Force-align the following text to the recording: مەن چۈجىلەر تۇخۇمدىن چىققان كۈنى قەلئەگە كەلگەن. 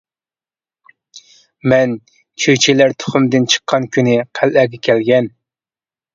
مەن 1.73 1.93
چۈجىلەر 2.07 2.95
تۇخۇمدىن 3.03 3.47
چىققان 3.53 3.87
كۈنى 3.99 4.19
قەلئەگە 4.41 4.83
كەلگەن. 4.91 5.31